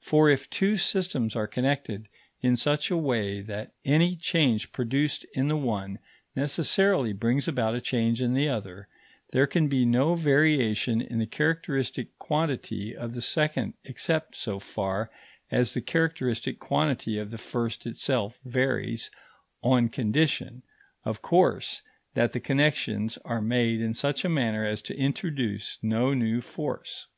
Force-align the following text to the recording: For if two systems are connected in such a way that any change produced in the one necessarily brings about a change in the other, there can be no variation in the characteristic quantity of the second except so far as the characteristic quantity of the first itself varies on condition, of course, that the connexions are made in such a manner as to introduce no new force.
For 0.00 0.30
if 0.30 0.48
two 0.48 0.78
systems 0.78 1.36
are 1.36 1.46
connected 1.46 2.08
in 2.40 2.56
such 2.56 2.90
a 2.90 2.96
way 2.96 3.42
that 3.42 3.74
any 3.84 4.16
change 4.16 4.72
produced 4.72 5.26
in 5.34 5.48
the 5.48 5.58
one 5.58 5.98
necessarily 6.34 7.12
brings 7.12 7.46
about 7.46 7.74
a 7.74 7.80
change 7.82 8.22
in 8.22 8.32
the 8.32 8.48
other, 8.48 8.88
there 9.32 9.46
can 9.46 9.68
be 9.68 9.84
no 9.84 10.14
variation 10.14 11.02
in 11.02 11.18
the 11.18 11.26
characteristic 11.26 12.18
quantity 12.18 12.96
of 12.96 13.12
the 13.12 13.20
second 13.20 13.74
except 13.84 14.36
so 14.36 14.58
far 14.58 15.10
as 15.50 15.74
the 15.74 15.82
characteristic 15.82 16.58
quantity 16.58 17.18
of 17.18 17.30
the 17.30 17.36
first 17.36 17.86
itself 17.86 18.38
varies 18.46 19.10
on 19.62 19.90
condition, 19.90 20.62
of 21.04 21.20
course, 21.20 21.82
that 22.14 22.32
the 22.32 22.40
connexions 22.40 23.18
are 23.22 23.42
made 23.42 23.82
in 23.82 23.92
such 23.92 24.24
a 24.24 24.30
manner 24.30 24.64
as 24.64 24.80
to 24.80 24.96
introduce 24.96 25.76
no 25.82 26.14
new 26.14 26.40
force. 26.40 27.08